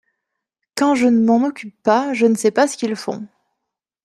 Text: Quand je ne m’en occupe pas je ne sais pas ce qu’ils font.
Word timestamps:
Quand 0.73 0.95
je 0.95 1.05
ne 1.05 1.23
m’en 1.23 1.43
occupe 1.45 1.79
pas 1.83 2.11
je 2.15 2.25
ne 2.25 2.33
sais 2.33 2.49
pas 2.49 2.67
ce 2.67 2.75
qu’ils 2.75 2.95
font. 2.95 3.27